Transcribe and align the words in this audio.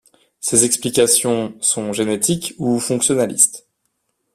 Ces 0.39 0.65
explications 0.65 1.53
sont 1.61 1.93
génétiques 1.93 2.55
ou 2.57 2.79
fonctionnalistes. 2.79 3.67